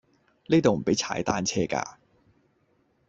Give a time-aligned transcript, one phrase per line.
[0.47, 1.99] 呢度唔比踩單車架